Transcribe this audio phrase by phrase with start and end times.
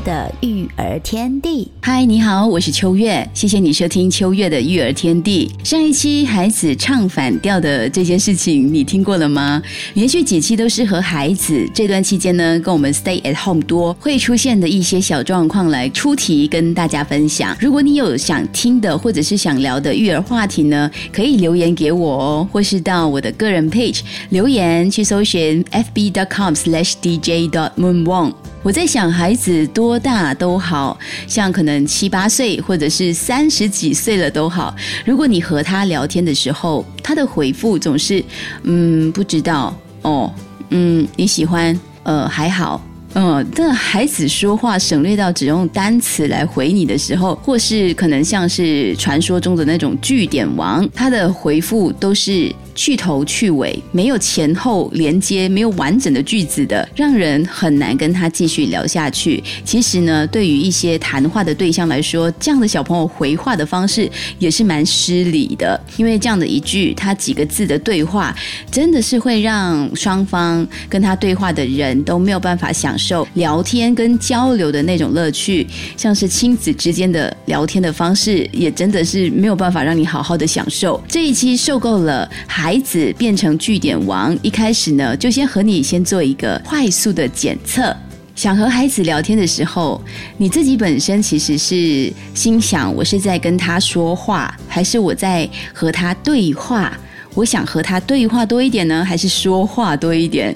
[0.00, 5.50] 的育儿天地，嗨，你好，我是秋月，谢谢你收听秋月的育儿天地。
[5.64, 9.62] 上一期孩子唱反调的这件事情，你听过了吗？
[9.94, 17.56] 连续几期都是和孩子这段期间呢，跟我们 stay at home 多会出现的一些小状况来出题跟大家分享。
[17.58, 28.32] 如果你有想听的或者是想聊的育儿话题呢，可以留言给我哦，或是到我的个人 page 留言去搜寻 fb.com/slash dj.moonwang。
[28.66, 30.98] 我在想，孩子多大都好，
[31.28, 34.74] 像可能七八岁，或者是三十几岁了都好。
[35.04, 38.20] 如果你和他聊天的时候，他的回复总是
[38.64, 40.34] 嗯不知道哦，
[40.70, 42.84] 嗯你喜欢呃还好。
[43.14, 52.52] 嗯，但孩子说话省略到只用单词来回你的时候，或是可能像是传说中的那种句点王，他的回复都是。
[52.76, 59.42] 去头去尾，没有前后连接，没有完整的句子的，让人很难跟他继续聊下去。
[59.64, 68.36] 其实呢，对于一些谈话的对象来说，这样的小朋友回话的方式也是蛮失礼的，因为这样的一句他几个字的对话，
[68.70, 75.66] 真的是会让双方跟他对话的人都没有办法享受聊天跟交流的那种乐趣，
[75.96, 81.02] 像是亲子之间的聊天的方式，也真的是没有办法让你好好的享受。
[81.08, 82.30] 这一期受够了。
[82.66, 87.96] 孩子变成据点王，一开始呢，就先和你先做一个快速的检测。
[88.34, 90.02] 想和孩子聊天的时候，
[90.36, 96.92] 你自己本身其实是心想：我是在跟他说话，还是我在和他对话？
[97.36, 100.52] 我想和他对话多一点呢，还是说话多一点？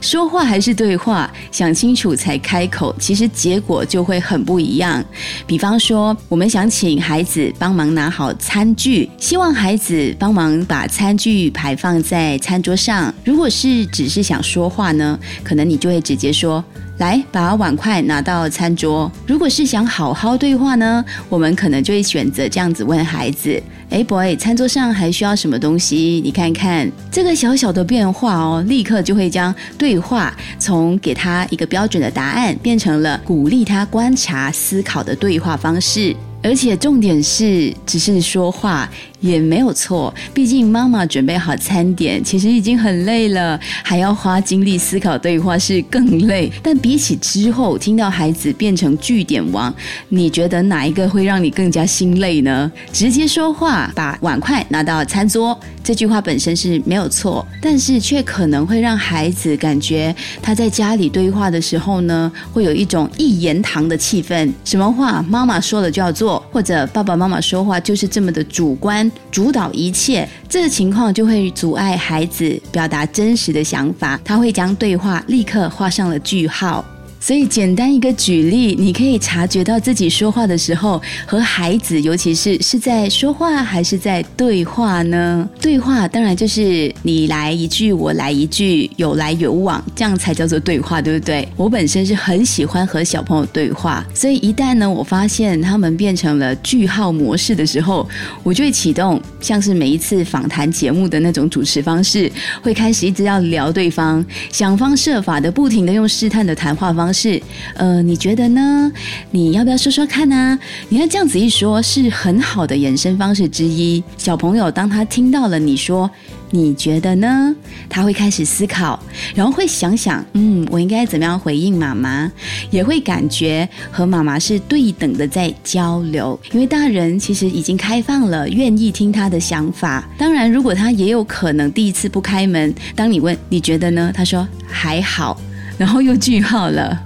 [0.00, 1.32] 说话还是对话？
[1.52, 5.02] 想清楚才开口，其实结果就会很不一样。
[5.46, 13.14] 比方说，我们想请孩子帮忙拿好餐具，希望孩子帮忙把餐具排放在餐桌上。
[13.24, 16.62] 如果是只是想说话呢，可能你就会直接说。
[16.98, 19.10] 来，把碗筷拿到餐桌。
[19.26, 23.60] 如果是想好好对话呢，我们可能就会选择这样子问孩子
[23.90, 26.20] ：“哎，boy，餐桌上还需要什么东西？
[26.24, 36.14] 你看看这个小小的变化哦，立刻就会将对话从给他一个标准的答案，变成了鼓励他观察、思考的对话方式。
[36.44, 38.88] 而且重点是，只是说话。”
[39.24, 46.52] 也没有错，毕竟妈妈准备好餐点，其实已经很累了，还要花精力思考对话是更累。
[46.62, 49.74] 但比起之后听到孩子变成句点王，
[50.10, 52.70] 你觉得哪一个会让你更加心累呢？
[52.92, 69.10] 直接说话，把碗筷拿到餐桌，这句话本身是没有错，但是却可能会让孩子感觉他在家里对话的时候呢，会有一种一言堂的气氛，什么话妈妈说了就要做，或者爸爸妈妈说话就是这么的主观。
[69.30, 76.84] 主导一切，这个情况就会阻碍孩子表达真实的想法，他会将对话立刻画上了句号。
[77.26, 85.48] 所以，简单一个举例，你可以察觉到自己说话的时候，和孩子，尤其是是在说话还是在对话呢？
[85.58, 91.48] 对话当然就是你来一句，我来一句，有来有往，这样才叫做对话，对不对？
[91.56, 98.06] 我本身是很喜欢和小朋友对话，所以一旦呢，我发现他们变成了句号模式的时候，
[98.42, 102.30] 我就会启动像是每一次访谈节目的那种主持方式，
[102.60, 107.13] 会开始一直要聊对方，想方设法的不停的用试探的谈话方。
[107.14, 107.40] 是，
[107.76, 108.90] 呃，你觉得呢？
[109.30, 110.58] 你要不要说说看呢？
[110.88, 114.02] 你看这样子一说，是很好的延伸方式之一。
[114.18, 116.10] 小朋友当他听到了你说，
[116.50, 117.54] 你觉得呢？
[117.88, 119.00] 他会开始思考，
[119.34, 122.30] 然后会想想，嗯，我应该怎么样回应妈妈？
[122.70, 130.08] 也会感觉和妈妈是对等的在交流，因为大人其实已经开放了，愿意听他的想法。
[130.18, 134.10] 当然，如果他也有可能第一次不开门，当你问你觉得呢？
[134.14, 135.40] 他说还好。
[135.76, 136.98] 然后又句号了，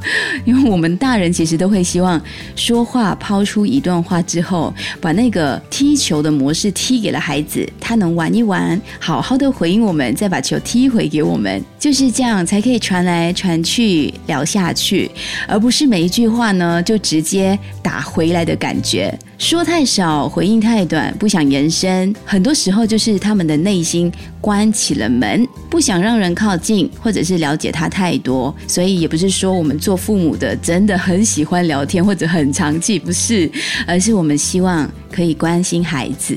[0.44, 2.20] 因为我们大人其实都会希望
[2.54, 15.10] 说话抛出一段话之后，把那个踢球的模式踢给了孩子，他能玩一玩，好好的回应我们，再把球踢回给我们，就是这样才可以传来传去聊下去，
[15.46, 19.18] 而不是每一句话呢就直接打回来的感觉。
[19.38, 28.52] 说太少，回应太短，不想延伸，很多时候就是他们的内心关起了门，不想让人靠近，或者是了解他太多。
[28.66, 33.48] 所以也不是说我们做父母的真的很喜欢聊天或者很长期，不是，
[33.86, 36.36] 而是我们希望可以关心孩子，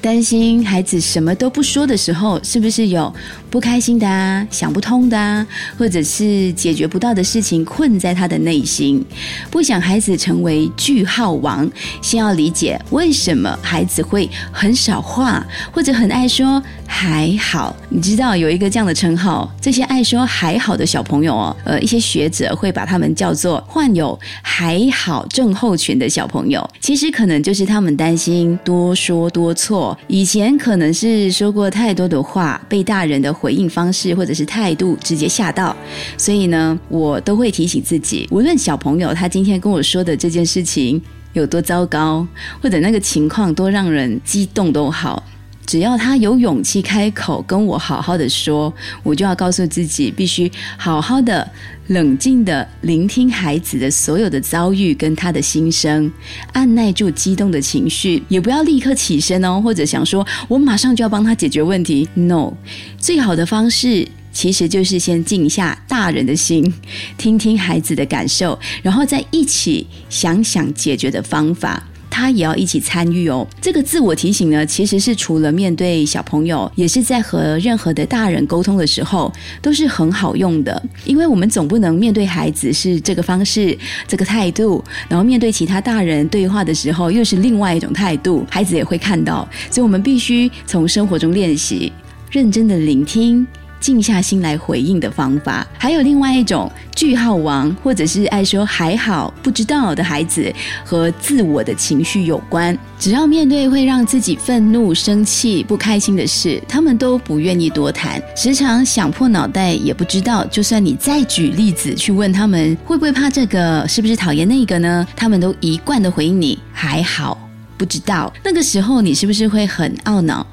[0.00, 3.14] 担心孩子什么都不说的时候，是不是有
[3.50, 5.46] 不开心的啊，想不通的啊，
[5.76, 9.04] 或者是解决不到的事情困在他的内心，
[9.50, 12.37] 不想孩子成为句号王，先要。
[12.38, 17.74] 理解为什么孩子会很少话，或者很爱说还好？
[17.90, 26.66] 你知道有一个这样的称号，这些爱说还好的小朋友哦，呃，一些学者会把他们叫做患有还好症候群的小朋友。
[26.80, 35.76] 其实可能就是他们担心多说多错，以前可能是说过太多的话，被大人的回应方式或者是态度直接吓到，
[36.16, 41.02] 所以呢，我都会提醒自己，无论小朋友他今天跟我说的这件事情。
[41.38, 42.26] 有多糟糕，
[42.60, 45.22] 或者那个情况多让人激动都好，
[45.64, 51.48] 只要他有勇气开口跟我好好的说，我就要告诉自己，必须好好的、
[51.88, 56.10] 冷静的聆听孩子的所有的遭遇跟他的心声，
[56.52, 62.08] 按耐住激动的情绪，也不要立刻起身哦，或者想说我马上就要帮他解决问题。
[62.14, 62.54] No，
[62.98, 64.08] 最好的方式。
[64.38, 66.72] 其实就是先静下大人的心，
[67.18, 71.82] 听听孩子的感受，然后再一起想想解决的方法。
[72.08, 73.44] 他也要一起参与哦。
[73.60, 80.80] 这个自我提醒呢，其实是除了面对小朋友，也是在和任何的大人沟通的时候，都是很好用的。
[81.04, 83.76] 因为我们总不能面对孩子是这个方式、
[84.06, 89.48] 这个态度，然后面对其他大人对话的时候又是另外一种态度，孩子也会看到。
[89.68, 91.92] 所以我们必须从生活中练习，
[92.30, 93.44] 认真的聆听。
[93.80, 100.52] 静下心来回应的方法，还有另外一种句号王，或者是爱说还好、不知道的孩子，
[100.84, 102.76] 和自我的情绪有关。
[102.98, 110.44] 只要面对会让自己愤怒、生气、不开心的事，他们都不愿意多谈，时常想破脑袋也不知道。
[110.46, 115.06] 就算你再举例子去问他们会不会怕这个，是不是讨厌那个呢？
[115.14, 117.38] 他们都一贯的回应你还好，
[117.76, 118.32] 不知道。
[118.42, 120.44] 那个时候你是不是会很懊恼？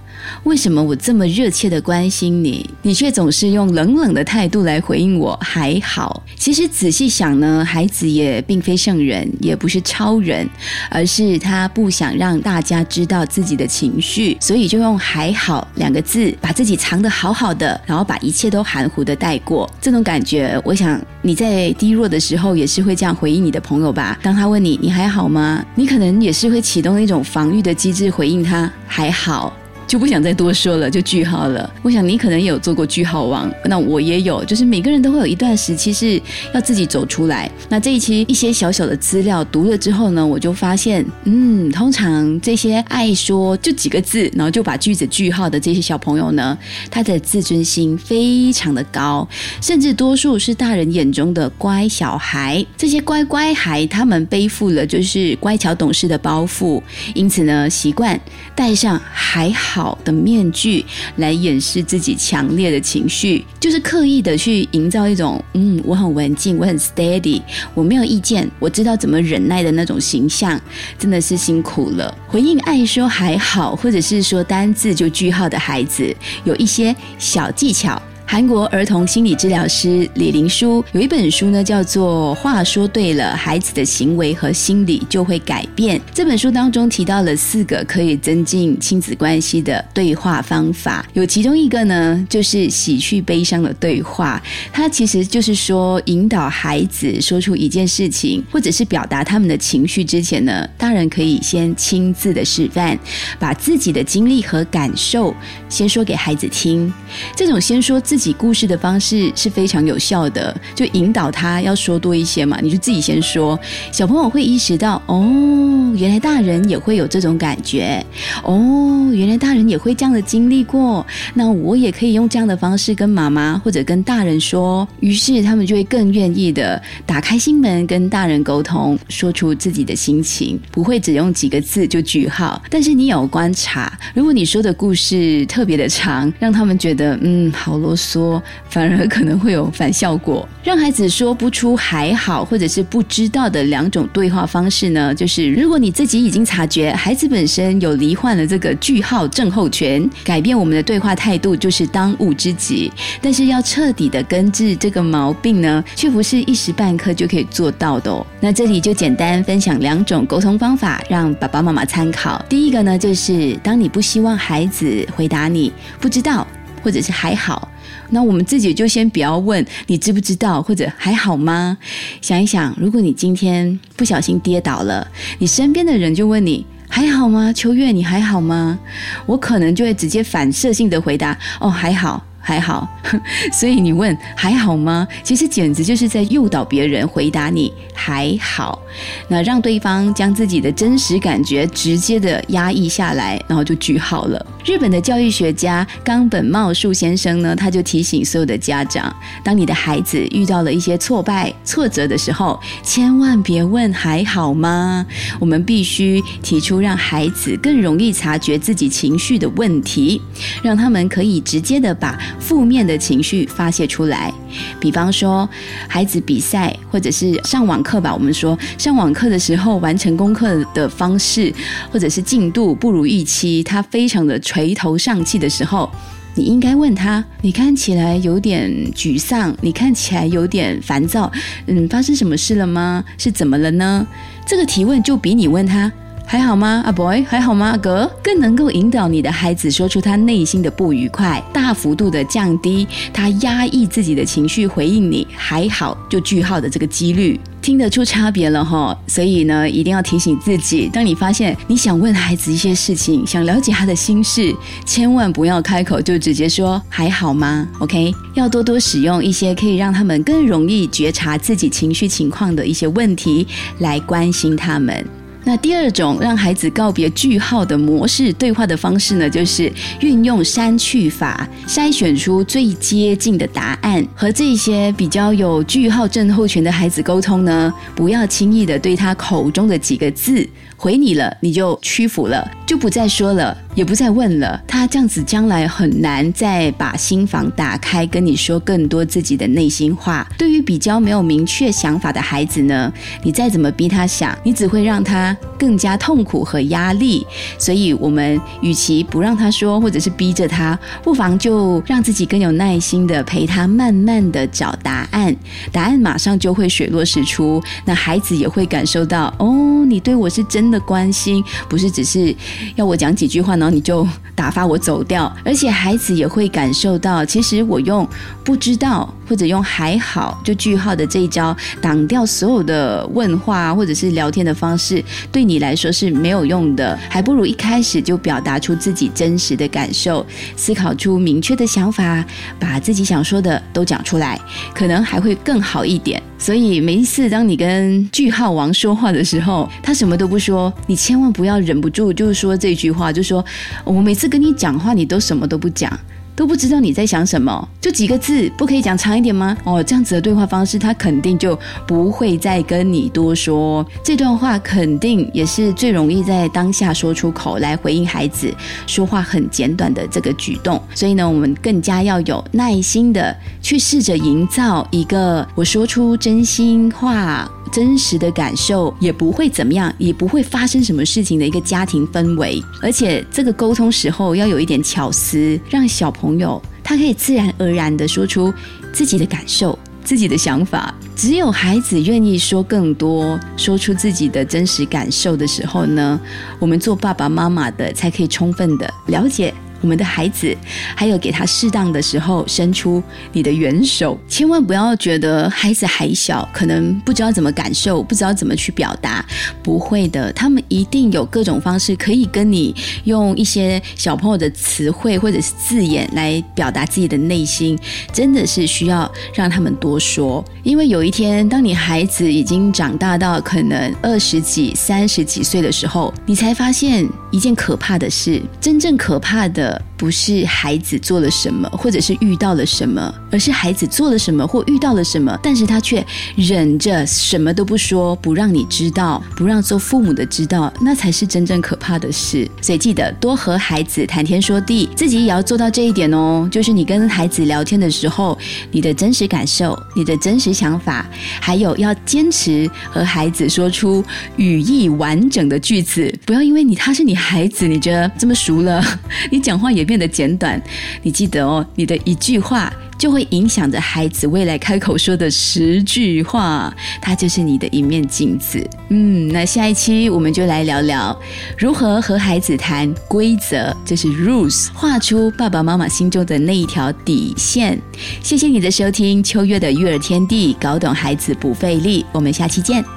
[0.44, 5.38] 为什么我这么热切的关心你，你却总是用冷冷的态度来回应我？
[5.42, 10.50] 还好，其实仔细想呢，孩子也并非圣人，也不是超人，
[10.90, 19.70] 而是他不想让大家知道自己的情绪，所以就用“还好”两个字把自己藏得好好的，然后把一切都含糊的带过。
[19.82, 24.18] 这种感觉，我想你在低落的时候也是会这样回应你的朋友吧？
[24.22, 29.52] 当他问你“你还好吗”，你可能也是会启动一种防御的机制回应他“还好”。
[29.88, 31.70] 就不想再多说了，就句号了。
[31.82, 36.22] 我想你可能有做过句号王，那我也有，就是每个人都会有一段时期是
[36.54, 37.50] 要自己走出来。
[37.70, 46.58] 那这一期一些小小的资料读了之后呢，我就发现，嗯，通常这些爱说就几个字，然后就把句子句号的这些小朋友呢，
[46.90, 49.28] 他的自尊心非常的高，
[49.62, 52.66] 甚至多数是大人眼中的乖小孩。
[52.76, 56.82] 这些乖乖孩，他们背负了就是乖巧懂事的包袱，
[57.14, 58.20] 因此呢，习惯
[58.56, 59.75] 带上还好。
[59.76, 60.86] 好的面具
[61.18, 67.42] 来掩饰自己强烈的情绪，就是刻意的去营造一种嗯，我很文静，我很 steady，
[67.74, 70.58] 我没有意见，我知道怎么忍耐的那种形象，
[70.98, 72.18] 真的是辛苦了。
[72.26, 78.02] 回应爱说还好，或者是说单字就句号的孩子，有一些小技巧。
[78.28, 85.98] 韩国儿童心理治疗师李林书有一本书呢，叫做《话说对了，孩子的行为和心理就会改变》。
[86.14, 94.42] 这本书当中提到了四个可以增进亲子关系的对话方法，有其中一个呢，就是洗去悲伤的对话。
[94.74, 102.98] 它其实就是说，引导孩子说出一件事情，或者是表达他们的情绪之前呢，大人可以先亲自的示范，
[103.38, 105.34] 把自己的经历和感受
[105.70, 106.92] 先说给孩子听。
[107.36, 113.60] 这种先说自自己故事的方式是非常有效的，就引导他要说多一些嘛，你就自己先说，
[113.92, 118.02] 小朋友会意识到哦，原来大人也会有这种感觉，
[118.42, 132.64] 哦，原来大人也会这样的经历过，那我也可以用这样的方式跟妈妈或者跟大人说，于是他们就会更愿意的打开心门跟大人沟通，说出自己的心情，不会只用几个字就句号。
[132.70, 138.05] 但是你有观察，如果你说的故事特别的长，让他们觉得嗯好啰嗦。
[138.06, 140.48] 说，反而可能会有反效果。
[140.64, 152.92] 让孩子说不出还好或者是不知道的两种对话方式呢，就是如果你自己已经察觉孩子本身有罹患了这个句号症候群，改变我们的对话态度就是当务之急。
[153.22, 158.26] 但是要彻底的根治这个毛病呢，却不是一时半刻就可以做到的哦。
[158.40, 162.44] 那这里就简单分享两种沟通方法，让爸爸妈妈参考。
[162.50, 166.46] 第一个呢，就是当你不希望孩子回答你不知道
[166.84, 167.70] 或者是还好。
[168.10, 171.78] 那我们自己就先不要问你知不知道或者还好吗？
[172.22, 175.08] 想一想，如果你今天不小心跌倒了，
[175.40, 177.52] 你身边的人就问你还好吗？
[177.52, 178.78] 秋月，你还好吗？
[179.26, 182.24] 我可能就会直接反射性的回答哦，还好。
[182.48, 182.88] 还好，
[183.52, 185.08] 所以你问还好吗？
[185.24, 188.80] 其实简直就是在诱导别人回答你还好，
[189.28, 194.46] 那让对方将自己的真实感觉直接的压抑下来，然后就句号了。
[194.64, 199.12] 日本的教育学家冈本茂树先生呢，他就提醒所有的家长：
[199.44, 205.04] 当你的孩子遇到了一些挫败、挫折的时候，千万别问还好吗？
[205.40, 210.22] 我们必须提出让孩子更容易察觉自己情绪的问题，
[210.62, 212.16] 让他们可以直接的把。
[212.40, 214.34] 负面的情绪发泄出来，
[214.80, 215.48] 比方说
[215.88, 218.14] 孩子比赛或者是上网课吧。
[218.14, 221.54] 我们说上网课的时候完成功课的方式
[221.92, 225.90] 或者是进度不如预期，他非常的垂头丧气的时候，
[226.36, 231.32] 你应该问他：你看起来有点沮丧，你看起来有点烦躁，
[231.68, 233.04] 嗯，发生什么事了吗？
[233.18, 234.06] 是怎么了呢？
[234.46, 235.92] 这个提问就比你问他。
[236.28, 237.24] 还好吗，阿 boy？
[237.24, 238.12] 还好吗，阿哥？
[238.24, 248.98] 更能够引导你的孩子说出他内心的不愉快，大幅度的降低他压抑自己的情绪，回应你还好就句号的这个几率，听得出差别了哈。
[249.08, 254.54] 所以呢，一定要提醒自己，当你发现你想问孩子一些事情，想了解他的心事，
[254.84, 258.14] 千万不要开口就直接说还好吗？OK？
[258.34, 265.06] 要多多使用一些可以让他们更容易觉察自己情绪情况的一些问题来关心他们。
[265.48, 274.06] 那第二种让孩子告别句号的模式对话的方式呢，就是运用删去法，筛选出最接近的答案。
[274.16, 280.50] 和这些比较有句号症候群的孩子沟通呢，不要轻易的对他口中的几个字。
[280.76, 284.62] 回你了，你就屈服了，就不再说了，也不再问了。
[284.68, 290.28] 他这样子将来很难再把心房打开，跟你说更多自己的内心话。
[290.38, 292.92] 对于比较没有明确想法的孩子呢，
[293.24, 297.26] 你再怎么逼他想，你只会让他更加痛苦和压力。
[297.58, 305.34] 所以，我们与其不让他说，或者是逼着他，不妨就让自己更有耐心的陪他，慢慢的找答案。
[305.72, 310.66] 答案马上就会水落石出，那孩子也会感受到，哦，你对我是真。
[310.66, 312.36] 的关心不是只是
[312.76, 318.08] 要我讲几句话呢，然后你就打发我走掉，而且孩子也会感受到，其实我用
[318.44, 332.26] 不知道或者用还好就句号的这一招挡掉所有的问话或者是聊天的方式，对你来说是没有用的，还不如一开始就表达出自己真实的感受，思考出明确的想法，
[332.60, 334.40] 把自己想说的都讲出来，
[334.74, 336.22] 可能还会更好一点。
[336.38, 343.44] 所以每一次当你跟句号王说话的时候，他什么都不说，你千万不要忍不住就是说这句话，就说
[343.84, 345.92] 我每次跟你讲话，你都什么都不讲。
[346.36, 349.56] 都不知道你在想什么，就几个字，不可以讲长一点吗？
[349.64, 353.86] 哦，这样子的对话方式，他肯定就不会再跟你多说。
[354.04, 358.54] 这段话肯定也是最容易在当下说出口来回应孩子
[358.86, 360.82] 说话很简短的这个举动。
[360.94, 367.50] 所以呢，我们更加要有耐心的去试着营造一个我说出真心话。
[367.72, 378.52] 真实的感受也不会怎么样，也不会发生什么事情的一个家庭氛围，而且这个沟通时候要有一点巧思，让小朋朋友他可以自然而然的说出
[378.92, 380.94] 自己的感受、自己的想法。
[381.16, 386.20] 只有孩子愿意说更多，说出自己的真实感受的时候呢，
[386.60, 389.54] 我们做爸爸妈妈的才可以充分的了解。
[389.86, 390.58] 我们的孩子，
[390.96, 393.02] 还有给他适当的时候伸出
[393.32, 399.24] 你的援手，千万不要觉得孩子还小，可能不知道怎么感受，不知道怎么去表达。
[399.62, 402.74] 不会的，他们一定有各种方式可以跟你
[403.04, 407.78] 用一些小朋友的词汇或者是字眼来表达自己的内心。
[408.12, 419.75] 真的是需要让他们多说，因为有一天，当你孩子已经长大到可能二十几、三十几岁的时候，你才发现一件可怕的事，真正可怕的。
[419.98, 426.06] 不是孩子做了什么，或者是遇到了什么，而是孩子做了什么或遇到了什么，但是他却
[426.36, 432.50] 忍着什么都不说，不让你知道，不让做父母的知道，那才是真正可怕的事。
[432.62, 436.48] 所以记得多和孩子谈天说地，自己也要做到这一点哦。
[436.52, 438.38] 就是你跟孩子聊天的时候，
[438.72, 441.06] 你的真实感受、你的真实想法，
[441.42, 444.04] 还有要坚持和孩子说出
[444.38, 448.84] 语义完整的句子，不要因为你他是你孩子，你觉得这么熟了，
[449.32, 450.62] 你讲话也变得简短。
[451.02, 452.72] 你记得哦，你的一句话。
[452.98, 458.66] 就会影响着孩子未来开口说的十句话，它就是你的一面镜子。
[458.88, 461.16] 嗯，那下一期我们就来聊聊
[461.58, 467.78] 如何和孩子谈规则，就是 rules，画出爸爸妈妈心中的那一条底线。
[468.24, 472.06] 谢谢你的收听，秋月的育儿天地，搞懂孩子不费力。
[472.14, 472.95] 我们下期见。